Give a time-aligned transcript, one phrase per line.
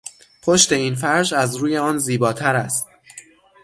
[0.43, 2.87] پشت این فرش از روی آن زیباتر است.